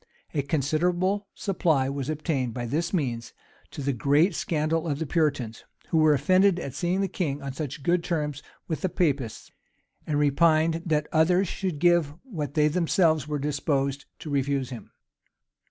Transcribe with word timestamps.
[*] 0.21 0.25
A 0.33 0.41
considerable 0.41 1.27
supply 1.35 1.87
was 1.87 2.09
obtained 2.09 2.55
by 2.55 2.65
this 2.65 2.91
means; 2.91 3.33
to 3.69 3.83
the 3.83 3.93
great 3.93 4.33
scandal 4.33 4.87
of 4.87 4.97
the 4.97 5.05
Puritans, 5.05 5.63
who 5.89 5.99
were 5.99 6.15
offended 6.15 6.57
at 6.59 6.73
seeing 6.73 7.01
the 7.01 7.07
king 7.07 7.39
on 7.39 7.53
such 7.53 7.83
good 7.83 8.03
terms 8.03 8.41
with 8.67 8.81
the 8.81 8.89
Papists, 8.89 9.51
and 10.07 10.17
repined 10.17 10.81
that 10.87 11.05
others 11.11 11.47
should 11.47 11.77
give 11.77 12.15
what 12.23 12.55
they 12.55 12.67
themselves 12.67 13.27
were 13.27 13.37
disposed 13.37 14.05
to 14.17 14.31
refuse 14.31 14.71
him. 14.71 14.89